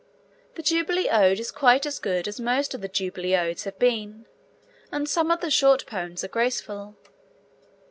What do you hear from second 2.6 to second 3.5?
of the Jubilee